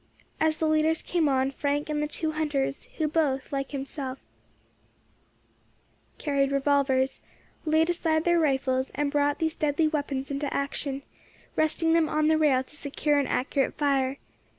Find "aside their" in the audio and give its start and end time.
7.87-8.39